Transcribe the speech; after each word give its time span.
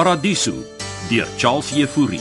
Paradiso 0.00 0.54
deur 1.10 1.26
Charles 1.36 1.70
Jefouri. 1.76 2.20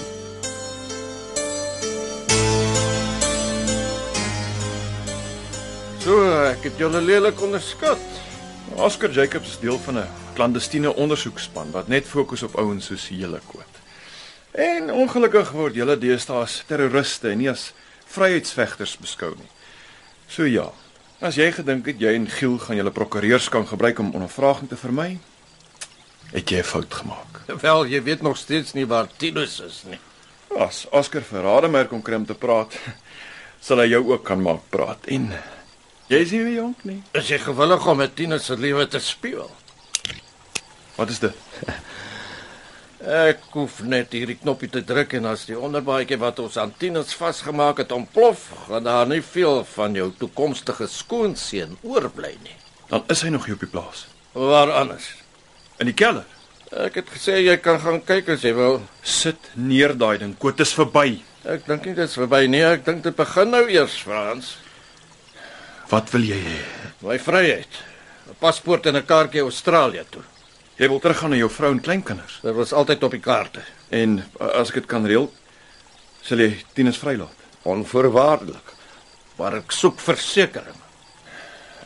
So, 6.03 6.17
ek 6.49 6.65
het 6.67 6.81
julle 6.81 6.99
lelik 6.99 7.39
onderskat. 7.39 8.03
Oscar 8.75 9.15
Jacobs 9.15 9.53
is 9.53 9.61
deel 9.63 9.79
van 9.85 10.01
'n 10.03 10.11
klandestiene 10.35 10.91
ondersoekspan 10.91 11.71
wat 11.71 11.87
net 11.87 12.03
fokus 12.03 12.43
op 12.43 12.59
ouens 12.59 12.85
soos 12.85 13.07
julle 13.07 13.39
koot. 13.47 13.73
En 14.51 14.91
ongelukkig 14.91 15.51
word 15.51 15.75
julle 15.75 15.97
deesdae 15.97 16.41
as 16.43 16.63
terroriste 16.67 17.29
en 17.29 17.37
nie 17.37 17.49
as 17.49 17.71
vryheidsvegters 18.11 18.97
beskou 18.97 19.35
nie. 19.35 19.51
So 20.27 20.43
ja, 20.43 20.67
as 21.21 21.35
jy 21.35 21.51
gedink 21.51 21.85
het 21.85 21.99
jy 21.99 22.13
en 22.13 22.27
Giel 22.27 22.57
gaan 22.57 22.75
julle 22.75 22.91
prokureurs 22.91 23.49
kan 23.49 23.67
gebruik 23.67 23.99
om 23.99 24.11
ondervraging 24.11 24.69
te 24.69 24.75
vermy, 24.75 25.19
het 26.31 26.49
jy 26.49 26.59
'n 26.59 26.63
fout 26.63 26.93
gemaak. 26.93 27.41
Wel, 27.65 27.85
jy 27.85 28.03
weet 28.03 28.21
nog 28.21 28.37
steeds 28.37 28.73
nie 28.73 28.85
waar 28.85 29.07
Tinus 29.17 29.59
is 29.59 29.83
nie. 29.89 29.99
As 30.57 30.87
Oscar 30.91 31.21
Verrademeyer 31.21 31.87
kom 31.87 32.01
kry 32.01 32.15
om 32.15 32.25
te 32.25 32.33
praat, 32.33 32.73
sal 33.65 33.77
hy 33.77 33.89
jou 33.89 34.03
ook 34.11 34.23
kan 34.25 34.41
maak 34.41 34.61
praat 34.69 35.05
en 35.07 35.33
jy 36.07 36.17
is 36.17 36.31
nie 36.31 36.43
meer 36.43 36.55
jonk 36.61 36.83
nie. 36.83 37.03
Is 37.13 37.29
jy 37.29 37.37
gewillig 37.37 37.87
om 37.87 37.97
met 37.97 38.15
Tinus 38.15 38.45
se 38.45 38.57
lewe 38.57 38.87
te 38.87 38.99
speel? 38.99 39.49
Wat 40.95 41.09
is 41.09 41.19
dit? 41.19 41.35
Ek 42.99 43.45
hoef 43.55 43.77
net 43.87 44.11
hierdie 44.11 44.35
knoppie 44.35 44.67
te 44.69 44.81
druk 44.83 45.13
en 45.15 45.29
as 45.31 45.45
die 45.47 45.55
onderbaadjie 45.55 46.17
wat 46.19 46.41
ons 46.43 46.57
aan 46.59 46.73
Tinus 46.75 47.13
vasgemaak 47.15 47.79
het 47.79 47.93
ontplof, 47.95 48.49
gaan 48.67 48.83
daar 48.83 49.07
nie 49.07 49.21
veel 49.23 49.63
van 49.71 49.95
jou 49.95 50.09
toekomstige 50.19 50.87
skoonseun 50.91 51.77
oorbly 51.81 52.35
nie. 52.43 52.57
Dan 52.89 53.07
is 53.07 53.23
hy 53.23 53.31
nog 53.31 53.47
hier 53.47 53.55
op 53.55 53.63
die 53.63 53.71
plaas. 53.71 54.03
Waar 54.35 54.73
anders? 54.81 55.13
In 55.79 55.87
die 55.87 55.95
kelder. 55.95 56.27
Ek 56.69 56.99
het 56.99 57.07
gesê 57.09 57.39
jy 57.39 57.55
kan 57.63 57.79
gaan 57.81 58.01
kyk 58.05 58.33
as 58.35 58.43
jy 58.43 58.51
wil. 58.53 58.81
Sit 59.01 59.51
neer 59.55 59.95
daai 59.97 60.19
ding. 60.21 60.33
Koot 60.37 60.59
is 60.59 60.73
verby. 60.75 61.21
Ek 61.47 61.63
dink 61.65 61.87
nie 61.87 61.95
dit 61.95 62.03
is 62.03 62.17
verby 62.19 62.43
nie. 62.51 62.65
Ek 62.67 62.83
dink 62.85 62.99
dit 63.05 63.15
begin 63.15 63.53
nou 63.55 63.63
eers, 63.71 63.95
Frans. 64.03 64.57
Wat 65.89 66.11
wil 66.13 66.27
jy 66.27 66.37
hê? 66.43 66.57
My 67.01 67.17
vryheid. 67.17 67.79
'n 68.29 68.35
Paspoort 68.39 68.85
en 68.85 68.97
'n 68.97 69.05
kaartjie 69.05 69.41
Australië 69.41 70.03
toe. 70.11 70.21
Jy 70.77 70.87
wil 70.87 70.99
teruggaan 70.99 71.31
na 71.31 71.37
jou 71.37 71.49
vrou 71.49 71.71
en 71.71 71.81
kleinkinders. 71.81 72.39
Dit 72.43 72.55
was 72.55 72.73
altyd 72.73 73.03
op 73.03 73.11
die 73.11 73.19
kaarte. 73.23 73.61
En 73.89 74.23
as 74.39 74.69
ek 74.69 74.73
dit 74.73 74.85
kan 74.85 75.05
reël, 75.05 75.31
sal 76.21 76.37
jy 76.37 76.63
Tinus 76.73 76.97
vrylaat. 76.97 77.35
Onvoorwaardelik. 77.63 78.75
Maar 79.37 79.55
ek 79.55 79.71
soek 79.71 79.99
versekerings. 79.99 80.77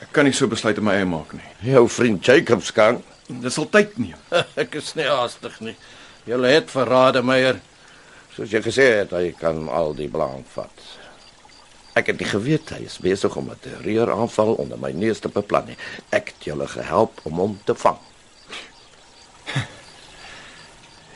Ek 0.01 0.11
kan 0.11 0.25
nie 0.25 0.33
so 0.33 0.47
besluit 0.47 0.77
op 0.77 0.83
my 0.83 0.93
eie 0.93 1.05
maak 1.05 1.33
nie. 1.33 1.71
Jou 1.71 1.87
vriend 1.89 2.25
Jacobs 2.25 2.71
kan. 2.71 3.03
Dit 3.27 3.53
sal 3.53 3.69
tyd 3.71 3.97
neem. 3.97 4.19
ek 4.63 4.75
is 4.81 4.93
nie 4.99 5.07
haastig 5.07 5.59
nie. 5.63 5.75
Julle 6.27 6.51
het 6.51 6.71
verrade 6.71 7.23
meier. 7.23 7.59
Soos 8.35 8.51
jy 8.51 8.63
gesê 8.65 8.89
het, 8.99 9.13
hy 9.13 9.31
kan 9.37 9.67
al 9.69 9.93
die 9.95 10.09
belang 10.11 10.43
vat. 10.55 10.85
Ek 11.93 12.09
het 12.09 12.17
nie 12.19 12.29
geweet 12.29 12.71
hy 12.73 12.81
is 12.87 12.97
besig 13.03 13.35
om 13.37 13.51
'n 13.51 13.59
terreuraanval 13.61 14.55
onder 14.63 14.79
my 14.79 14.91
neus 14.91 15.19
te 15.19 15.29
beplan 15.29 15.67
nie. 15.69 15.77
Ek 16.09 16.33
het 16.33 16.49
julle 16.49 16.67
gehelp 16.67 17.21
om 17.23 17.37
hom 17.37 17.59
te 17.65 17.75
vang. 17.75 17.99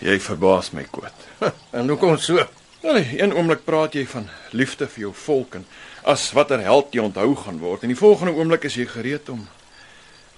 Jy 0.07 0.19
verbaas 0.19 0.71
my, 0.71 0.85
Koot. 0.91 1.25
En 1.77 1.89
hoekom 1.89 2.17
so? 2.17 2.45
Nou, 2.81 2.93
nee, 2.93 3.21
een 3.21 3.33
oomblik 3.33 3.63
praat 3.65 3.93
jy 3.93 4.05
van 4.05 4.29
liefde 4.51 4.87
vir 4.87 5.01
jou 5.01 5.13
volk 5.13 5.55
en 5.57 5.65
as 6.05 6.31
watter 6.31 6.61
held 6.61 6.93
jy 6.93 7.01
onthou 7.01 7.33
gaan 7.35 7.57
word 7.59 7.81
en 7.81 7.89
die 7.91 7.97
volgende 7.97 8.35
oomblik 8.37 8.67
is 8.69 8.77
jy 8.77 8.85
gereed 8.85 9.29
om 9.33 9.47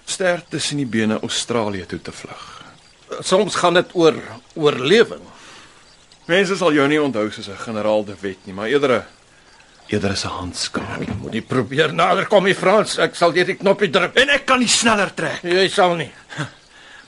ster 0.10 0.42
tussen 0.50 0.78
die 0.82 0.90
bene 0.90 1.20
Australië 1.22 1.86
toe 1.86 2.02
te 2.02 2.12
vlug. 2.12 2.46
Soms 3.26 3.56
gaan 3.56 3.74
dit 3.80 3.94
oor 3.94 4.18
oorlewing. 4.54 5.24
Mense 6.30 6.58
sal 6.58 6.74
jou 6.74 6.88
nie 6.88 7.02
onthou 7.02 7.30
soos 7.32 7.50
'n 7.50 7.58
generaal 7.58 8.04
de 8.06 8.16
Wet 8.22 8.46
nie, 8.46 8.54
maar 8.54 8.68
eerder 8.68 8.92
'n 8.92 9.06
eerder 9.88 10.12
as 10.12 10.26
'n 10.26 10.28
handskakel. 10.30 11.16
Moet 11.22 11.34
jy 11.34 11.42
probeer 11.42 11.94
nader 11.94 12.28
kom, 12.28 12.44
die 12.44 12.56
Frans. 12.56 12.98
Ek 12.98 13.16
sal 13.16 13.32
hierdie 13.32 13.58
knoppie 13.58 13.90
druk. 13.90 14.16
En 14.16 14.30
ek 14.30 14.46
kan 14.46 14.60
nie 14.60 14.68
sneller 14.68 15.14
trek. 15.14 15.42
Jy 15.44 15.68
sal 15.68 15.96
nie. 15.96 16.12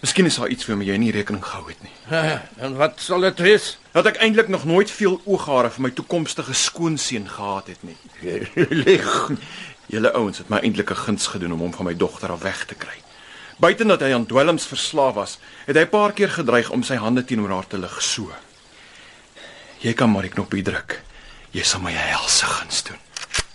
Miskien 0.01 0.25
is 0.25 0.35
daar 0.35 0.49
iets 0.49 0.65
waarmee 0.65 0.87
jy 0.87 0.97
nie 0.97 1.11
rekening 1.11 1.43
gehou 1.45 1.67
het 1.67 1.81
nie. 1.83 1.91
En 2.57 2.75
wat 2.75 2.97
sal 2.99 3.21
dit 3.21 3.39
wees? 3.39 3.77
Dat 3.93 4.07
ek 4.09 4.17
eintlik 4.17 4.47
nog 4.47 4.63
nooit 4.65 4.91
veel 4.91 5.21
ooghare 5.25 5.69
vir 5.69 5.81
my 5.81 5.91
toekomstige 5.91 6.53
skoonseun 6.53 7.29
gehad 7.29 7.67
het 7.67 7.83
nie. 7.85 7.97
Lieg. 8.85 9.31
Julle 9.91 10.13
ouens 10.15 10.37
het 10.39 10.47
my 10.49 10.61
eintlik 10.63 10.91
'n 10.91 11.03
guns 11.03 11.27
gedoen 11.27 11.51
om 11.51 11.59
hom 11.59 11.73
van 11.73 11.85
my 11.85 11.95
dogter 11.95 12.31
af 12.31 12.41
weg 12.41 12.65
te 12.65 12.75
kry. 12.75 12.95
Buiten 13.59 13.87
dat 13.87 13.99
hy 13.99 14.13
aan 14.13 14.25
dwelms 14.25 14.65
verslaaf 14.65 15.13
was, 15.13 15.37
het 15.65 15.75
hy 15.75 15.83
'n 15.83 15.89
paar 15.89 16.13
keer 16.13 16.29
gedreig 16.29 16.69
om 16.69 16.83
sy 16.83 16.95
hande 16.95 17.25
teenoor 17.25 17.49
haar 17.49 17.67
te 17.67 17.77
lig 17.77 18.01
so. 18.01 18.31
Jy 19.79 19.93
kan 19.93 20.11
maar 20.11 20.21
die 20.21 20.31
knoppie 20.31 20.63
druk. 20.63 21.01
Jy 21.51 21.63
sal 21.63 21.81
my 21.81 21.91
helse 21.91 22.45
guns 22.45 22.83
doen. 22.83 22.97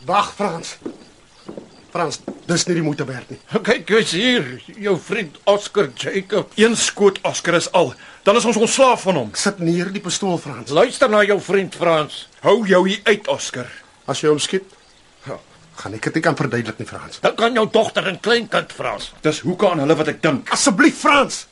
Wag, 0.05 0.35
Frans. 0.35 0.77
Frans, 1.91 2.21
dis 2.47 2.67
nie 2.67 2.75
die 2.75 2.83
moeite 2.83 3.05
werd 3.05 3.31
nie. 3.31 3.39
Kyk, 3.63 3.89
jy's 3.89 4.11
hier, 4.13 4.63
jou 4.77 4.99
vriend 5.01 5.39
Oscar 5.45 5.89
Jacob. 5.95 6.53
Een 6.55 6.77
skoot 6.77 7.19
Oscar 7.23 7.55
is 7.55 7.73
al, 7.73 7.95
dan 8.23 8.37
is 8.37 8.45
ons 8.45 8.57
ontslaaf 8.57 9.03
van 9.03 9.15
hom. 9.15 9.31
Sit 9.33 9.59
neer 9.59 9.93
die 9.93 10.01
pistool, 10.01 10.39
Frans. 10.39 10.71
Luister 10.71 11.09
na 11.09 11.23
jou 11.25 11.41
vriend 11.41 11.75
Frans. 11.75 12.29
Hou 12.41 12.67
jou 12.67 12.89
hier 12.89 13.01
uit, 13.05 13.29
Oscar. 13.29 13.71
As 14.05 14.21
jy 14.21 14.29
hom 14.29 14.39
skiet, 14.39 14.65
ja, 15.25 15.39
gaan 15.77 15.95
ek 15.95 16.09
dit 16.13 16.23
kan 16.25 16.37
verduidelik 16.37 16.79
nie, 16.81 16.89
Frans. 16.89 17.21
Dan 17.21 17.35
kan 17.37 17.55
jou 17.55 17.67
dogter 17.73 18.07
en 18.09 18.21
kleinkind 18.21 18.73
Frans. 18.73 19.11
Dis 19.25 19.43
hoeke 19.45 19.71
aan 19.71 19.83
hulle 19.85 19.97
wat 19.99 20.09
ek 20.09 20.23
dink. 20.25 20.51
Asseblief, 20.55 20.99
Frans. 21.01 21.45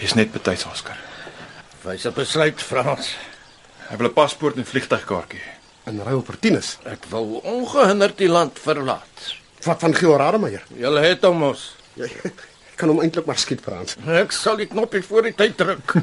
Jy's 0.00 0.14
net 0.16 0.32
betyds, 0.32 0.66
Oscar. 0.68 0.98
Wys 1.84 2.06
'n 2.06 2.12
besluit 2.12 2.62
Frans. 2.62 3.16
Hy 3.88 3.96
wil 3.96 4.08
'n 4.08 4.14
paspoort 4.14 4.56
en 4.56 4.64
vliegtuigkaartjie. 4.64 5.42
In 5.86 6.00
ruil 6.04 6.22
vir 6.22 6.38
Tinus. 6.38 6.78
Ek 6.84 7.04
wil 7.10 7.40
ongehinderd 7.44 8.18
die 8.18 8.28
land 8.28 8.58
verlaat. 8.58 9.36
Wat 9.64 9.80
van 9.80 9.94
Giel 9.94 10.16
Rademeier? 10.16 10.62
Julle 10.76 11.00
het 11.00 11.24
hom 11.24 11.38
mos. 11.38 11.74
Jy 11.94 12.10
ek 12.24 12.48
kan 12.80 12.88
hom 12.88 13.00
eintlik 13.00 13.26
maar 13.26 13.38
skiet, 13.38 13.60
Frans. 13.60 13.96
Ek 14.06 14.32
sal 14.32 14.56
die 14.56 14.66
knoppie 14.66 15.02
voor 15.02 15.22
die 15.22 15.34
tyd 15.34 15.56
druk. 15.56 15.94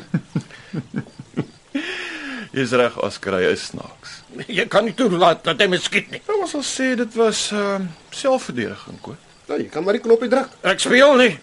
Jy's 2.58 2.72
reg, 2.72 2.96
Oscar, 3.03 3.36
hy 3.38 3.52
is 3.52 3.68
snaaks. 3.70 4.22
Jy 4.57 4.66
kan 4.73 4.88
nie 4.88 4.95
toelaat 4.97 5.44
dat 5.45 5.59
hy 5.62 5.68
my 5.69 5.78
skiet 5.78 6.07
nie. 6.09 6.19
Nou, 6.25 6.40
ons 6.41 6.56
sal 6.56 6.63
sê 6.66 6.85
dit 6.97 7.18
was 7.19 7.47
ehm 7.53 7.84
uh, 7.85 7.90
selfverdediging, 8.18 9.00
koot. 9.06 9.25
Nou, 9.47 9.57
jy 9.62 9.68
kan 9.69 9.84
maar 9.85 9.94
die 9.94 10.01
knoppie 10.01 10.29
druk. 10.31 10.56
Ek 10.66 10.81
speel 10.81 11.13
nie. 11.19 11.34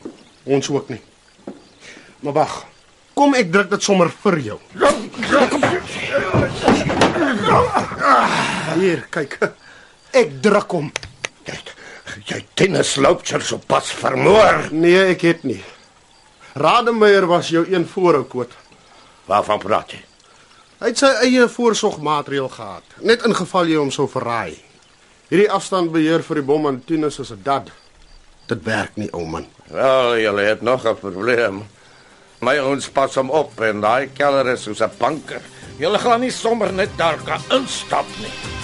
Ons 0.57 0.67
ook 0.73 0.89
nie. 0.91 0.99
Maar 2.27 2.35
wag. 2.41 2.57
Kom 3.15 3.37
ek 3.39 3.53
druk 3.55 3.71
dit 3.71 3.87
sommer 3.87 4.11
vir 4.25 4.39
jou. 4.49 4.57
Hier, 8.75 9.05
kyk. 9.15 9.39
Ek 10.11 10.35
druk 10.43 10.75
hom. 10.75 10.91
Jy 11.47 11.61
jy 12.29 12.41
tennis 12.59 12.97
loopchers 12.99 13.53
op 13.55 13.69
pas 13.71 13.93
vermoor. 14.01 14.67
Nee, 14.75 15.07
ek 15.15 15.23
het 15.29 15.47
nie. 15.47 15.61
Rademeier 16.59 17.29
was 17.31 17.53
jou 17.55 17.63
een 17.71 17.87
voorhoukoot. 17.95 18.51
Waarvan 19.31 19.63
praat 19.63 19.95
jy? 19.97 20.03
Hy 20.85 20.91
het 20.91 21.01
sy 21.01 21.09
eie 21.25 21.47
voorsorgmaatreël 21.49 22.51
gehad, 22.53 22.85
net 23.09 23.23
in 23.25 23.33
geval 23.33 23.71
jy 23.71 23.79
hom 23.81 23.93
sou 23.95 24.05
verraai. 24.05 24.59
Hierdie 25.31 25.47
afstandbeheer 25.49 26.21
vir 26.27 26.37
die 26.37 26.45
bom 26.45 26.69
aan 26.69 26.83
Tinus 26.85 27.17
is 27.23 27.31
'n 27.33 27.41
dad. 27.43 27.71
Dit 28.53 28.67
werk 28.69 28.93
nie, 29.01 29.09
ou 29.17 29.25
man. 29.25 29.47
Wel, 29.73 30.19
julle 30.19 30.43
het 30.43 30.61
nog 30.61 30.85
'n 30.85 31.01
probleem. 31.01 31.65
My 32.41 32.59
ouens 32.59 32.91
pas 32.91 33.15
hom 33.15 33.31
op 33.31 33.61
en 33.61 33.81
daai 33.81 34.11
keller 34.13 34.53
is 34.53 34.63
soos 34.63 34.83
'n 34.83 34.93
banker. 34.99 35.41
Julle 35.79 35.99
gaan 35.99 36.21
nie 36.21 36.31
sommer 36.31 36.73
net 36.73 36.91
daar 36.97 37.19
kan 37.25 37.41
instap 37.51 38.07
nie. 38.21 38.64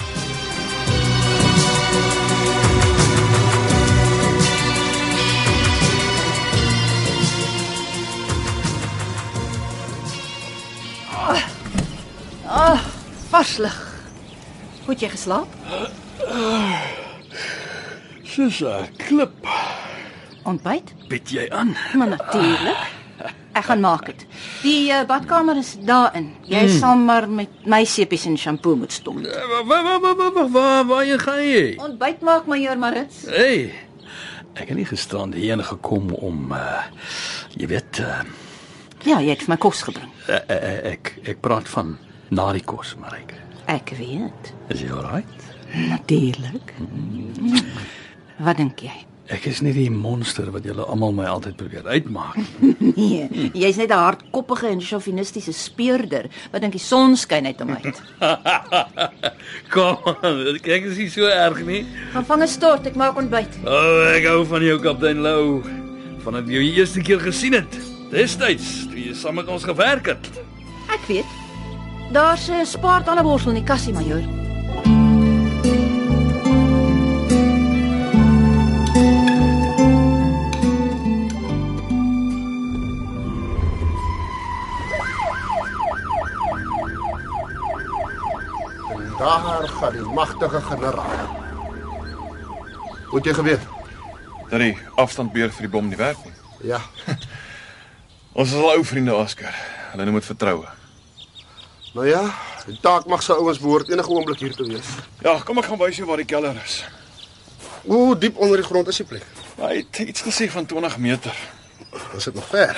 Vars 13.41 13.57
lig. 13.57 13.77
Hoe 14.85 14.93
het 14.93 15.01
jy 15.01 15.07
geslaap? 15.09 15.53
Soos 18.21 18.59
'n 18.61 18.85
klip. 19.01 19.47
Ontbyt? 20.45 20.93
Bid 21.09 21.29
jy 21.29 21.49
aan? 21.49 21.73
Maar 21.97 22.07
natuurlik. 22.07 22.77
Ek 23.57 23.63
gaan 23.65 23.79
maak 23.79 24.05
dit. 24.05 24.25
Die 24.61 24.91
uh, 24.93 25.01
badkamer 25.09 25.57
is 25.57 25.73
daarin. 25.79 26.35
Jy 26.45 26.61
mm. 26.67 26.75
sal 26.77 26.95
maar 26.95 27.29
met 27.29 27.65
my 27.65 27.81
sepies 27.85 28.25
en 28.25 28.37
shampoo 28.37 28.75
moet 28.75 28.93
stond. 28.93 29.25
Waar 29.25 29.65
waar 29.65 29.99
waar 30.01 30.15
waar 30.15 30.49
waar 30.49 30.85
waar 30.85 31.05
jy 31.05 31.17
gaan 31.17 31.41
jy? 31.41 31.73
Ontbyt 31.77 32.21
maak 32.21 32.45
majoor 32.45 32.77
Marits. 32.77 33.25
Hey. 33.25 33.73
Ek 34.53 34.67
het 34.69 34.77
nie 34.77 34.85
gisterand 34.85 35.33
hierheen 35.33 35.65
gekom 35.65 36.13
om 36.13 36.53
uh 36.53 36.85
jy 37.57 37.67
weet 37.73 38.05
uh, 38.05 38.21
Ja, 39.03 39.17
jy 39.17 39.33
het 39.33 39.47
my 39.47 39.57
kos 39.57 39.81
gebring. 39.81 40.13
uh, 40.29 40.35
uh, 40.45 40.93
ek 40.93 41.17
ek 41.25 41.41
praat 41.41 41.65
van 41.69 41.97
na 42.31 42.51
die 42.55 42.63
kos, 42.63 42.95
Marike. 42.99 43.37
Ek 43.71 43.93
weet. 43.99 44.51
Is 44.73 44.81
jy 44.83 44.89
alright? 44.95 45.47
Natuurlik. 45.91 46.73
Wat 48.41 48.57
dink 48.59 48.83
jy? 48.83 48.93
Ek 49.31 49.45
is 49.47 49.61
nie 49.63 49.71
die 49.71 49.87
monster 49.93 50.49
wat 50.51 50.65
julle 50.67 50.83
almal 50.91 51.13
my 51.15 51.27
altyd 51.31 51.55
probeer 51.59 51.85
uitmaak 51.87 52.35
nie. 52.41 52.73
Nee, 53.01 53.51
jy's 53.55 53.77
net 53.79 53.91
'n 53.93 54.01
hardkoppige 54.01 54.67
en 54.67 54.81
chauvinistiese 54.83 55.53
speurder 55.55 56.27
wat 56.51 56.61
dink 56.61 56.75
die 56.75 56.83
son 56.83 57.15
skyn 57.15 57.47
uit 57.47 57.59
hom 57.63 57.71
uit. 57.71 58.01
Kom, 59.73 59.95
kyk 60.65 60.89
is 60.91 60.97
nie 60.99 61.07
so 61.09 61.29
erg 61.31 61.61
nie. 61.65 61.85
Gaan 62.11 62.25
vang 62.27 62.43
'n 62.43 62.47
stort, 62.51 62.87
ek 62.91 62.99
maak 62.99 63.15
ontbyt. 63.15 63.55
O, 63.63 63.71
oh, 63.71 64.11
ek 64.11 64.27
hou 64.27 64.43
van 64.45 64.61
jou 64.67 64.79
kaptein 64.83 65.23
Lou. 65.23 65.61
Vanaf 66.25 66.45
jy 66.51 66.59
die 66.67 66.75
eerste 66.83 67.01
keer 67.01 67.19
gesien 67.23 67.53
het. 67.53 67.79
Destyds 68.11 68.87
toe 68.91 68.99
jy 68.99 69.13
saam 69.15 69.39
met 69.39 69.47
ons 69.47 69.63
gewerk 69.63 70.11
het. 70.11 70.27
Ek 70.91 71.07
weet. 71.07 71.40
Daar's 72.11 72.47
'n 72.49 72.65
spaartandeborsel 72.65 73.49
in 73.49 73.55
die 73.55 73.63
kassie, 73.63 73.93
majoor. 73.93 74.21
Daar 89.17 89.67
gaan 89.67 89.91
die 89.91 90.01
magtige 90.01 90.61
generaal. 90.61 91.05
Moet 93.11 93.25
jy 93.25 93.33
geweet? 93.33 93.59
Dat 94.49 94.59
die 94.59 94.77
afstandbeheer 94.95 95.51
vir 95.51 95.61
die 95.61 95.71
bom 95.71 95.87
nie 95.87 95.97
werk 95.97 96.17
nie. 96.25 96.33
Ja. 96.67 96.81
Ons 98.33 98.51
is 98.51 98.59
al 98.59 98.71
ou 98.75 98.85
vriende, 98.85 99.15
Oscar. 99.15 99.55
Hulle 99.91 100.03
noem 100.05 100.13
dit 100.19 100.25
vertroue. 100.25 100.80
Nou 101.91 102.07
ja, 102.07 102.23
die 102.65 102.79
taak 102.79 103.05
mag 103.05 103.23
se 103.23 103.35
ouens 103.35 103.59
behoort 103.59 103.89
enige 103.89 104.09
oomblik 104.09 104.39
hier 104.39 104.55
te 104.55 104.63
wees. 104.63 104.87
Ja, 105.19 105.39
kom 105.43 105.59
ek 105.59 105.65
gaan 105.67 105.79
wys 105.81 105.97
jou 105.99 106.07
waar 106.07 106.21
die 106.21 106.25
kelder 106.25 106.55
is. 106.63 106.83
Hoe 107.83 108.15
diep 108.17 108.37
onder 108.37 108.61
die 108.61 108.65
grond 108.65 108.87
is 108.87 109.01
die 109.01 109.05
plek? 109.05 109.25
Hy 109.59 109.73
het 109.81 109.99
iets 110.05 110.23
gesê 110.23 110.47
van 110.51 110.65
20 110.65 110.97
meter. 110.97 111.35
Is 112.15 112.23
dit 112.23 112.33
nog 112.33 112.47
ver? 112.47 112.71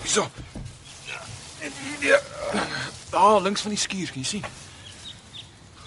Hierso. 0.00 0.30
Ja. 2.00 2.20
Daar 3.10 3.42
links 3.42 3.60
van 3.60 3.74
die 3.74 3.80
skuur, 3.80 4.08
kan 4.12 4.22
jy 4.22 4.28
sien? 4.28 4.44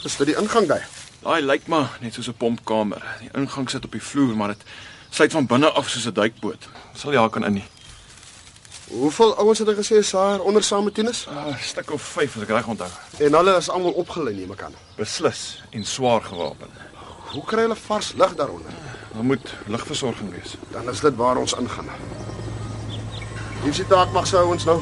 Is 0.03 0.15
dit 0.19 0.29
die 0.29 0.37
ingang 0.37 0.67
daar? 0.69 0.85
Daai 1.23 1.41
lyk 1.41 1.67
maar 1.67 1.97
net 2.01 2.13
soos 2.13 2.29
'n 2.29 2.37
pompkamer. 2.37 3.01
Die 3.19 3.29
ingang 3.33 3.69
sit 3.69 3.85
op 3.85 3.91
die 3.91 4.03
vloer, 4.03 4.35
maar 4.35 4.47
dit 4.47 4.63
sluit 5.09 5.31
van 5.31 5.45
binne 5.45 5.69
af 5.71 5.89
soos 5.89 6.05
'n 6.05 6.13
duikboot. 6.13 6.69
Sal 6.93 7.11
jy 7.11 7.19
haar 7.19 7.29
kan 7.29 7.45
in 7.45 7.53
nie. 7.53 7.67
Hoeveel 8.89 9.35
ouens 9.37 9.59
het 9.59 9.67
hy 9.67 9.73
gesê 9.77 9.99
is 10.01 10.11
daar 10.11 10.39
onder 10.41 10.63
saam 10.63 10.83
met 10.83 10.93
Tinus? 10.93 11.27
'n 11.29 11.49
uh, 11.49 11.57
Stuk 11.61 11.91
of 11.91 12.01
5 12.01 12.35
as 12.35 12.41
ek 12.41 12.49
reg 12.49 12.67
onthou. 12.67 12.89
En 13.19 13.33
hulle 13.33 13.55
is 13.57 13.69
almal 13.69 13.91
opgelei 13.91 14.33
neem 14.35 14.51
ek 14.51 14.63
aan. 14.65 14.73
Beslis 14.97 15.63
en 15.69 15.85
swaar 15.85 16.21
gewapen. 16.21 16.69
Hoe 17.29 17.43
kry 17.45 17.61
hulle 17.61 17.75
vars 17.75 18.13
lug 18.17 18.35
daaronder? 18.35 18.73
Daar 19.13 19.23
moet 19.23 19.53
lugversorging 19.67 20.31
wees. 20.31 20.55
Dan 20.71 20.89
is 20.89 20.99
dit 20.99 21.15
waar 21.15 21.37
ons 21.37 21.53
ingaan. 21.53 21.89
Hier 23.61 23.69
is 23.69 23.77
die 23.77 23.87
taak 23.87 24.11
mag 24.11 24.27
se 24.27 24.37
ouens 24.37 24.65
nou. 24.65 24.81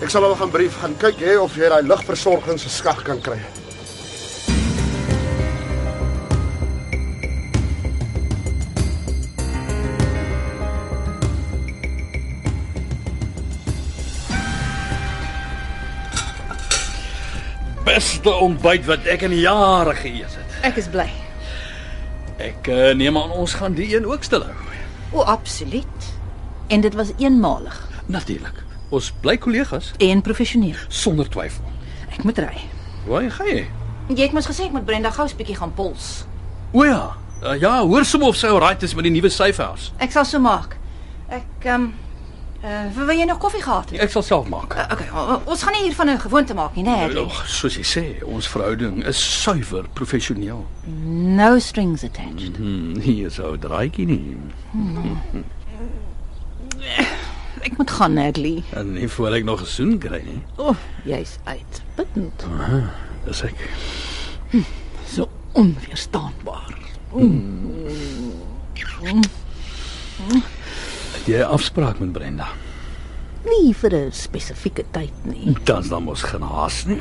Ek 0.00 0.10
sal 0.10 0.22
hulle 0.22 0.36
gaan 0.36 0.50
brief 0.50 0.78
gaan 0.78 0.96
kyk 0.96 1.18
hè 1.18 1.38
of 1.38 1.56
jy 1.56 1.68
daai 1.68 1.82
lugversorging 1.82 2.60
se 2.60 2.68
skag 2.70 3.02
kan 3.02 3.20
kry. 3.20 3.40
Beste 17.88 18.32
ontbyt 18.44 18.84
wat 18.84 19.06
ek 19.08 19.22
in 19.24 19.32
jare 19.40 19.94
geëet 19.96 20.34
het. 20.36 20.56
Ek 20.68 20.76
is 20.80 20.88
bly. 20.92 21.06
Ek 22.42 22.68
uh, 22.68 22.90
neem 22.98 23.16
aan 23.16 23.32
ons 23.32 23.54
gaan 23.56 23.72
die 23.78 23.86
een 23.94 24.04
ook 24.06 24.26
stil 24.26 24.44
hou. 24.44 24.56
O, 25.16 25.22
absoluut. 25.24 26.08
En 26.68 26.84
dit 26.84 26.94
was 26.94 27.14
eenmalig 27.16 27.78
Natuurlik. 28.12 28.60
Ons 28.92 29.08
bly 29.20 29.38
kollegas 29.40 29.92
en 30.04 30.20
professioneel. 30.24 30.76
sonder 30.88 31.28
twyfel. 31.28 31.64
Ek 32.12 32.22
moet 32.28 32.38
ry. 32.44 32.60
Waar 33.06 33.30
gaan 33.30 33.48
jy? 33.48 33.64
Jy 34.08 34.20
het 34.22 34.36
mos 34.36 34.48
gesê 34.48 34.68
ek 34.68 34.76
moet 34.76 34.84
Brenda 34.88 35.12
gous 35.12 35.32
bietjie 35.36 35.56
gaan 35.56 35.72
pols. 35.76 36.26
O 36.72 36.84
ja. 36.84 37.16
Uh, 37.40 37.54
ja, 37.60 37.78
hoor 37.84 38.04
sommer 38.04 38.32
of 38.32 38.36
sy 38.36 38.48
alright 38.52 38.82
is 38.82 38.94
met 38.96 39.08
die 39.08 39.12
nuwe 39.14 39.32
safehouse. 39.32 39.92
Ek 40.00 40.12
sal 40.12 40.28
so 40.28 40.40
maak. 40.44 40.76
Ek 41.28 41.64
ehm 41.64 41.88
um, 41.88 41.88
uh, 42.64 42.90
wil 43.06 43.16
jy 43.16 43.24
nog 43.24 43.38
koffie 43.38 43.62
gehad 43.62 43.90
het? 43.90 44.00
Ek 44.00 44.10
sal 44.10 44.22
self 44.22 44.48
maak. 44.48 44.74
Uh, 44.74 44.86
okay, 44.92 45.08
o- 45.14 45.32
o- 45.34 45.42
ons 45.50 45.62
gaan 45.62 45.72
nie 45.72 45.82
hiervan 45.82 46.08
'n 46.10 46.18
gewoonte 46.18 46.54
maak 46.54 46.74
nie, 46.74 46.84
né? 46.84 47.06
Nee, 47.12 47.24
Ag, 47.24 47.46
soos 47.48 47.74
jy 47.76 47.82
sê, 47.84 48.24
ons 48.24 48.48
verhouding 48.48 49.04
is 49.06 49.42
suiwer 49.42 49.84
professioneel. 49.92 50.66
no 51.36 51.58
strings 51.58 52.04
attached. 52.04 52.56
Hmm, 52.56 52.98
hier 53.00 53.30
sou 53.30 53.56
draaitjie 53.58 54.06
nie. 54.06 54.36
Ek 57.62 57.76
moet 57.76 57.90
gaan, 57.90 58.12
Natalie. 58.12 58.64
En 58.70 58.92
nie 58.92 59.08
voor 59.08 59.32
ek 59.34 59.44
nog 59.44 59.60
'n 59.60 59.66
soen 59.66 59.98
kry 59.98 60.22
nie. 60.24 60.42
O, 60.56 60.62
oh, 60.68 60.76
jy's 61.04 61.38
uitputtend. 61.44 62.44
Dis 63.24 63.42
ek. 63.42 63.54
So 65.06 65.28
onweerstaanbaar. 65.52 66.76
Het 70.28 70.42
jy 71.28 71.40
'n 71.44 71.52
afspraak 71.52 71.98
met 71.98 72.12
Brenda? 72.12 72.48
Nie 73.44 73.74
vir 73.74 73.94
'n 73.94 74.12
spesifieke 74.12 74.84
tyd 74.90 75.12
nie. 75.24 75.56
Dan's 75.64 75.88
dan 75.88 76.02
mos 76.02 76.22
geen 76.22 76.42
haas 76.42 76.84
nie. 76.86 77.00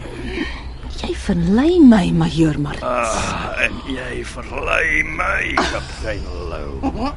Jy 1.01 1.13
verlei 1.15 1.79
my, 1.79 2.11
majoor 2.11 2.59
Marits. 2.59 2.83
Ah, 2.83 3.53
en 3.61 3.73
jy 3.85 4.25
verlei 4.25 5.03
my, 5.03 5.53
kaptein 5.53 6.23
Lou. 6.49 7.13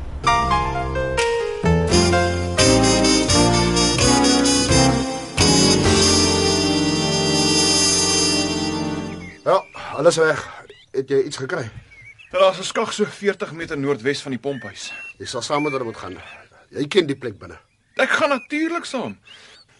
Ja, 9.44 9.64
alles 9.96 10.16
weg. 10.16 10.64
Het 10.92 11.08
jy 11.08 11.22
iets 11.22 11.36
gekry? 11.36 11.70
Daar's 12.30 12.58
'n 12.58 12.62
skag 12.62 12.92
so 12.92 13.04
40 13.04 13.52
meter 13.52 13.78
noordwes 13.78 14.22
van 14.22 14.30
die 14.30 14.40
pomphuis. 14.40 14.92
Jy 15.18 15.26
sal 15.26 15.42
saam 15.42 15.62
met 15.62 15.72
hulle 15.72 15.84
moet 15.84 15.96
gaan. 15.96 16.16
Jy 16.70 16.86
ken 16.86 17.08
die 17.08 17.16
plek 17.18 17.34
binne. 17.40 17.56
Ek 17.98 18.12
gaan 18.14 18.30
natuurlik 18.30 18.84
saam. 18.86 19.16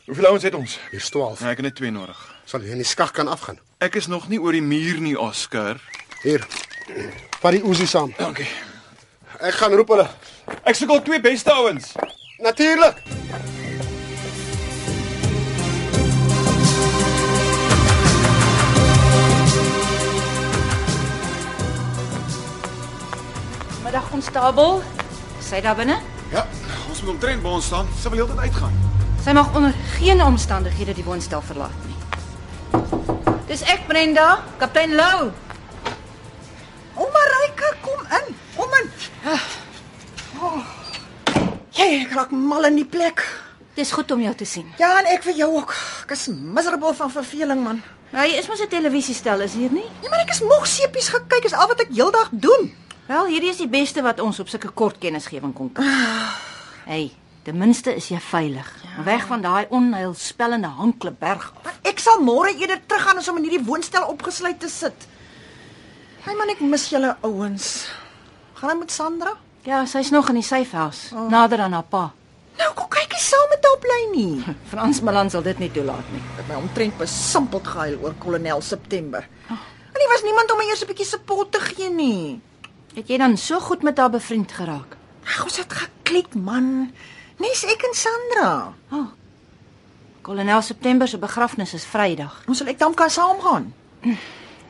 Hoeveel 0.09 0.27
ouens 0.27 0.43
het 0.43 0.55
ons? 0.59 0.73
Hier's 0.91 1.11
12. 1.15 1.41
Nee, 1.41 1.53
ek 1.53 1.61
het 1.63 1.67
net 1.69 1.77
twee 1.79 1.93
nodig. 1.95 2.19
Sal 2.51 2.65
jy 2.67 2.75
in 2.75 2.83
die 2.83 2.89
skag 2.89 3.13
kan 3.15 3.31
afgaan? 3.31 3.61
Ek 3.79 3.95
is 4.01 4.09
nog 4.11 4.27
nie 4.29 4.41
oor 4.43 4.57
die 4.57 4.65
muur 4.65 4.99
nie, 4.99 5.15
Oscar. 5.15 5.79
Hier. 6.25 6.43
Vat 7.39 7.55
die 7.55 7.63
Uzi 7.63 7.87
saam. 7.87 8.11
Dankie. 8.19 8.49
Ek 9.39 9.55
gaan 9.63 9.77
roep 9.79 9.95
hulle. 9.95 10.09
Ek 10.67 10.75
soek 10.75 10.91
al 10.97 11.05
twee 11.07 11.23
beste 11.23 11.55
ouens. 11.55 11.95
Natuurlik. 12.43 12.99
Middag 23.87 24.11
konstabel. 24.11 24.83
Sy 25.41 25.63
daar 25.63 25.79
binne? 25.79 26.03
Ja, 26.31 26.45
ons 26.91 27.03
moet 27.03 27.13
omtrent 27.15 27.43
by 27.43 27.53
ons 27.55 27.67
staan. 27.71 27.89
Sy 28.01 28.11
wil 28.11 28.25
heeltyd 28.25 28.41
uitgaan. 28.49 28.75
Sy 29.23 29.35
mag 29.37 29.55
onder 29.55 29.75
geen 29.99 30.23
omstandighede 30.25 30.95
die 30.97 31.05
woonstel 31.07 31.43
verlaat 31.45 31.87
nie. 31.87 31.99
Dis 33.51 33.63
ek 33.71 33.87
Brenda, 33.91 34.41
kaptein 34.59 34.97
Lou. 34.99 35.31
Ouma 37.01 37.23
Ryke, 37.35 37.71
kom 37.85 38.03
in. 38.19 38.35
Kom 38.57 38.75
in. 38.81 38.91
Oh. 40.41 40.59
Jy 41.77 42.07
raak 42.11 42.35
mal 42.35 42.67
in 42.71 42.81
die 42.81 42.89
plek. 42.89 43.23
Dis 43.79 43.93
goed 43.95 44.11
om 44.11 44.23
jou 44.25 44.35
te 44.35 44.49
sien. 44.49 44.67
Ja, 44.81 44.97
en 44.99 45.09
ek 45.13 45.25
vir 45.29 45.39
jou 45.45 45.51
ook. 45.61 45.75
Ek 46.07 46.15
is 46.17 46.27
miserable 46.33 46.93
van 46.99 47.13
verveling, 47.13 47.63
man. 47.65 47.83
Nou, 48.11 48.27
jy 48.27 48.41
is 48.41 48.49
mos 48.51 48.61
'n 48.61 48.69
televisiestel, 48.69 49.41
is 49.47 49.55
hier 49.55 49.71
nie? 49.71 49.87
Ja, 50.03 50.09
maar 50.11 50.27
ek 50.27 50.35
is 50.35 50.43
moeg 50.43 50.67
seepies 50.67 51.09
gekyk, 51.09 51.45
is 51.45 51.55
al 51.55 51.69
wat 51.69 51.81
ek 51.81 51.95
heeldag 51.95 52.29
doen. 52.33 52.75
Wel, 53.07 53.27
hierdie 53.27 53.51
is 53.51 53.63
die 53.63 53.69
beste 53.69 54.03
wat 54.03 54.21
ons 54.21 54.41
op 54.41 54.49
sulke 54.49 54.69
kort 54.69 54.99
kennisgewing 54.99 55.55
kon 55.55 55.73
kry. 55.73 55.87
Hey, 56.85 57.11
ten 57.43 57.59
minste 57.59 57.95
is 57.95 58.09
jy 58.09 58.21
veilig. 58.21 58.69
Ja. 58.85 59.03
Weg 59.05 59.27
van 59.27 59.43
daai 59.43 59.67
onheilspellende 59.69 60.69
Hankleberg. 60.69 61.53
af. 61.57 61.65
Maar 61.65 61.79
ek 61.83 61.99
sal 61.99 62.21
môre 62.25 62.55
eerder 62.57 62.81
teruggaan 62.87 63.19
as 63.19 63.29
om 63.29 63.37
in 63.37 63.49
hierdie 63.49 63.65
woonstel 63.65 64.07
opgesluit 64.09 64.61
te 64.61 64.69
sit. 64.69 65.09
Hey 66.25 66.35
man, 66.35 66.49
ek 66.53 66.61
mis 66.61 66.89
julle 66.91 67.17
ouens. 67.25 67.89
Gaan 68.55 68.71
hy 68.71 68.77
met 68.77 68.93
Sandra? 68.93 69.37
Ja, 69.65 69.85
sy's 69.87 70.11
nog 70.11 70.29
in 70.29 70.41
die 70.41 70.45
safehouse, 70.45 71.15
oh. 71.15 71.29
nader 71.33 71.61
aan 71.61 71.73
haar 71.73 71.89
pa. 71.89 72.11
Nou, 72.61 72.69
kom 72.77 72.89
kyk 72.93 73.13
eens 73.17 73.29
saam 73.29 73.49
met 73.53 73.65
haar 73.65 73.89
lyn 73.93 74.13
nie. 74.17 74.55
Frans 74.71 75.01
Malan 75.01 75.31
sal 75.33 75.43
dit 75.43 75.59
nie 75.59 75.71
toelaat 75.73 76.13
nie. 76.13 76.21
Ek 76.21 76.43
het 76.43 76.49
my 76.49 76.61
omtrent 76.61 76.97
besampeld 77.01 77.67
gehuil 77.69 77.99
oor 78.05 78.15
kolonel 78.21 78.61
September. 78.65 79.27
En 79.49 79.99
nie 79.99 80.09
was 80.13 80.25
niemand 80.25 80.53
om 80.53 80.61
my 80.61 80.69
eers 80.69 80.85
'n 80.85 80.89
bietjie 80.93 81.09
support 81.09 81.53
te 81.53 81.61
gee 81.61 81.91
nie. 81.91 82.41
Het 82.95 83.09
jy 83.09 83.19
dan 83.19 83.37
so 83.37 83.61
goed 83.61 83.83
met 83.83 83.99
haar 83.99 84.11
bevriend 84.11 84.53
geraak? 84.53 84.97
Ag, 85.25 85.43
ons 85.43 85.57
het 85.57 85.73
geklik, 85.73 86.35
man. 86.35 86.93
Nes 87.41 87.65
ek 87.65 87.83
en 87.89 87.95
Sandra. 87.97 88.73
Kolonel 90.23 90.63
September 90.63 91.09
se 91.09 91.19
begrafnis 91.19 91.75
is 91.75 91.87
Vrydag. 91.89 92.43
Ons 92.47 92.61
sal 92.61 92.69
ek 92.73 92.79
dan 92.79 92.95
kan 92.95 93.11
saamgaan. 93.11 93.73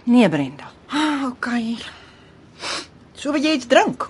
Nee, 0.04 0.28
Brenda. 0.28 0.70
Ah, 0.90 1.26
okay. 1.28 1.76
So 3.14 3.32
wil 3.34 3.42
jy 3.42 3.56
iets 3.58 3.68
drink? 3.70 4.06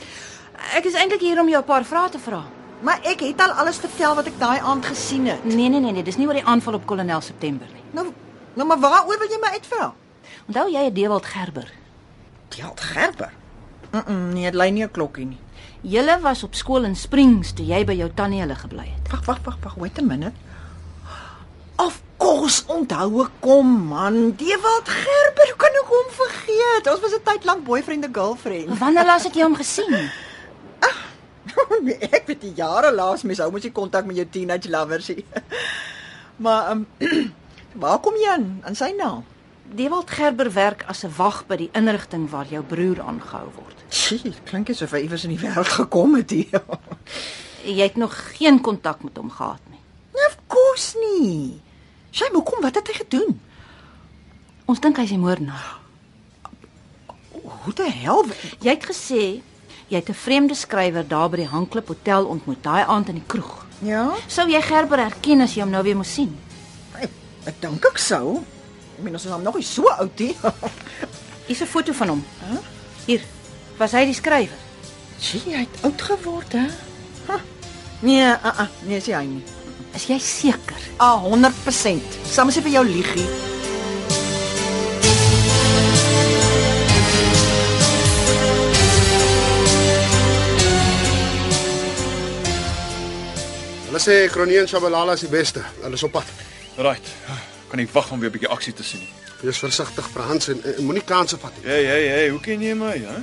Ek 0.76 0.86
is 0.86 0.94
eintlik 0.94 1.20
hier 1.24 1.40
om 1.40 1.48
jou 1.48 1.60
'n 1.60 1.66
paar 1.66 1.84
vrae 1.84 2.10
te 2.10 2.18
vra. 2.18 2.44
Maar 2.80 3.00
ek 3.02 3.20
het 3.20 3.40
al 3.40 3.50
alles 3.50 3.76
vertel 3.78 4.14
wat 4.14 4.26
ek 4.26 4.38
daai 4.38 4.60
aand 4.60 4.86
gesien 4.86 5.26
het. 5.26 5.44
Nee 5.44 5.68
nee 5.68 5.80
nee 5.80 5.92
nee, 5.92 6.02
dis 6.02 6.16
nie 6.16 6.26
oor 6.26 6.38
die 6.38 6.44
aanval 6.44 6.74
op 6.74 6.86
kolonel 6.86 7.20
September 7.20 7.66
nie. 7.74 7.82
Nou, 7.90 8.12
nou 8.54 8.66
maar 8.68 8.78
waaroor 8.78 9.18
wil 9.18 9.28
jy 9.28 9.38
my 9.40 9.50
uitvra? 9.52 9.94
Onthou 10.46 10.70
jy 10.70 10.92
Dewald 10.92 11.26
Gerber? 11.26 11.72
Ja, 12.48 12.72
Gerber. 12.74 13.32
Mm, 13.90 14.02
-mm 14.06 14.32
nee, 14.32 14.44
dit 14.44 14.54
lei 14.54 14.70
nie 14.70 14.84
'n 14.84 14.90
klokkie 14.90 15.26
nie. 15.26 15.38
Julle 15.82 16.18
was 16.20 16.42
op 16.44 16.54
skool 16.54 16.84
in 16.84 16.96
Springs 16.96 17.54
toe 17.56 17.64
jy 17.64 17.80
by 17.88 17.96
jou 17.96 18.10
tannie 18.12 18.42
hulle 18.42 18.56
gebly 18.58 18.84
het. 18.90 19.06
Wag, 19.12 19.24
wag, 19.24 19.38
wag, 19.46 19.56
wag, 19.64 19.76
wait 19.80 19.98
a 19.98 20.04
minute. 20.04 20.36
Of 21.80 22.02
course, 22.20 22.66
onthou 22.68 23.22
ek 23.24 23.38
kom 23.40 23.70
man. 23.88 24.34
Dewald 24.36 24.90
Gerber, 24.92 25.48
hoe 25.48 25.60
kan 25.62 25.78
ek 25.80 25.92
hom 25.94 26.10
vergeet? 26.18 26.90
Ons 26.92 27.00
was 27.00 27.16
'n 27.16 27.24
tyd 27.24 27.48
lank 27.48 27.64
boyfriend 27.64 28.04
en 28.04 28.14
girlfriend. 28.14 28.76
Wanneer 28.78 29.06
laas 29.08 29.24
het 29.24 29.34
jy 29.34 29.42
hom 29.42 29.56
gesien? 29.56 30.10
nee, 31.86 31.96
ek 32.12 32.26
weet 32.28 32.40
die 32.44 32.54
jare 32.54 32.92
laas 32.92 33.24
mens 33.24 33.40
hou 33.42 33.50
mos 33.50 33.64
nie 33.64 33.72
kontak 33.72 34.06
met 34.06 34.16
jou 34.20 34.28
teenage 34.28 34.68
lovers 34.68 35.08
nie. 35.08 35.24
maar 36.44 36.70
ehm 36.70 36.84
um, 37.00 37.32
waar 37.82 38.00
kom 38.04 38.14
jy 38.20 38.28
aan? 38.28 38.60
Aan 38.68 38.76
sy 38.76 38.92
naam? 38.98 39.24
Dewald 39.74 40.10
Gerber 40.10 40.50
werk 40.52 40.84
as 40.88 41.04
'n 41.04 41.12
wag 41.16 41.46
by 41.46 41.56
die 41.56 41.70
inrigting 41.72 42.28
waar 42.30 42.46
jou 42.46 42.62
broer 42.62 43.00
aangehou 43.00 43.48
word. 43.54 43.76
Sjoe, 43.88 44.32
klink 44.44 44.70
asof 44.70 44.90
hy 44.90 44.98
iewers 45.06 45.24
in 45.24 45.30
die 45.36 45.38
wêreld 45.38 45.68
gekom 45.80 46.14
het 46.14 46.30
hier. 46.30 46.62
Jy 47.64 47.82
het 47.82 47.96
nog 47.96 48.14
geen 48.38 48.60
kontak 48.60 49.02
met 49.04 49.16
hom 49.16 49.30
gehad 49.30 49.60
nie. 49.70 49.78
nee, 50.14 50.26
of 50.26 50.36
course 50.46 50.96
nie. 50.98 51.60
Sy 52.10 52.24
moet 52.32 52.44
kom, 52.44 52.60
wat 52.62 52.74
het 52.74 52.86
hy 52.88 52.94
gedoen? 52.94 53.40
Ons 54.66 54.80
dink 54.80 54.96
hy's 54.96 55.08
die 55.14 55.18
moordenaar. 55.18 55.78
Hoe 57.42 57.72
die 57.74 57.90
hel? 57.90 58.24
Jy 58.60 58.70
het 58.70 58.86
gesê 58.86 59.42
jy 59.90 59.96
het 59.98 60.08
'n 60.08 60.14
vreemde 60.14 60.54
skrywer 60.54 61.06
daar 61.08 61.28
by 61.30 61.36
die 61.36 61.46
Hanklip 61.48 61.88
Hotel 61.88 62.24
ontmoet 62.26 62.62
daai 62.62 62.84
aand 62.86 63.08
in 63.08 63.14
die 63.14 63.26
kroeg. 63.26 63.66
Ja, 63.82 64.12
Sou 64.28 64.48
jy 64.48 64.60
Gerber 64.62 64.98
herken 64.98 65.40
as 65.40 65.54
jy 65.54 65.62
hom 65.62 65.70
nou 65.70 65.82
weer 65.82 65.96
moes 65.96 66.12
sien? 66.14 66.36
ek, 67.00 67.10
ek 67.46 67.60
dink 67.60 67.84
ek 67.84 67.98
sou. 67.98 68.44
Ek 69.00 69.04
meen 69.06 69.16
ons 69.16 69.22
is 69.24 69.32
hom 69.32 69.40
nog 69.40 69.54
nie 69.56 69.64
so 69.64 69.88
oud 69.88 70.18
nie. 70.20 70.34
Hier's 71.48 71.62
'n 71.64 71.68
foto 71.72 71.92
van 71.96 72.08
hom. 72.12 72.24
Hier. 73.06 73.22
Was 73.78 73.94
hy 73.96 74.04
die 74.04 74.14
skrywer? 74.14 74.58
Sien 75.16 75.40
jy, 75.48 75.54
hy 75.56 75.62
het 75.64 75.84
oud 75.88 76.02
geword, 76.04 76.52
hè? 76.52 76.66
Huh. 77.24 77.40
Nee, 78.04 78.26
uh, 78.28 78.44
uh, 78.44 78.66
nee, 78.84 79.00
sien 79.00 79.16
hy 79.16 79.24
nie. 79.24 79.40
Is 79.96 80.04
jy 80.04 80.18
seker? 80.20 80.76
Ah, 81.00 81.16
100%. 81.24 82.18
Soms 82.28 82.60
vir 82.60 82.68
jou 82.76 82.84
liegie. 82.84 83.24
Hulle 93.88 94.02
sê 94.04 94.26
Kronee 94.28 94.60
en 94.60 94.68
Shabalala 94.68 95.16
is 95.16 95.24
die 95.24 95.32
beste. 95.32 95.64
Hulle 95.80 95.96
is 95.96 96.04
op 96.04 96.12
pad. 96.20 96.36
Right. 96.76 97.16
Kan 97.70 97.78
nie 97.78 97.88
wag 97.92 98.10
om 98.10 98.20
weer 98.20 98.30
'n 98.30 98.32
bietjie 98.32 98.50
aksie 98.50 98.72
te 98.72 98.82
sien 98.82 99.00
nie. 99.00 99.12
Wees 99.40 99.58
versigtig, 99.58 100.08
Frans, 100.10 100.48
en, 100.48 100.60
en 100.64 100.84
moenie 100.84 101.04
kansse 101.04 101.38
vat 101.38 101.52
nie. 101.56 101.70
Hey, 101.70 101.84
hey, 101.84 102.06
hey, 102.08 102.28
hoe 102.28 102.40
ken 102.40 102.60
jy 102.62 102.74
my, 102.74 102.98
hè? 102.98 103.22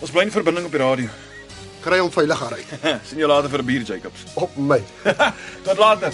Ons 0.00 0.10
bly 0.10 0.22
in 0.22 0.30
verbinding 0.30 0.66
op 0.66 0.72
die 0.72 0.80
radio. 0.80 1.08
Kry 1.80 1.98
hom 1.98 2.10
veilig 2.10 2.42
uit. 2.52 2.66
sien 3.08 3.18
jou 3.18 3.28
later 3.28 3.50
vir 3.50 3.62
'n 3.62 3.66
bier, 3.66 3.82
Jacobs. 3.82 4.26
Op 4.34 4.56
my. 4.56 4.82
Tot 5.66 5.78
later. 5.78 6.12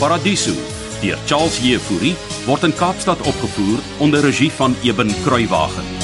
Paradiso 0.00 0.54
deur 1.02 1.18
Charles 1.26 1.58
Jefouri 1.60 2.14
word 2.46 2.62
in 2.62 2.74
Kaapstad 2.74 3.20
opgevoer 3.20 3.78
onder 3.98 4.20
regie 4.20 4.50
van 4.50 4.76
Eben 4.82 5.12
Kruiwagen. 5.24 5.99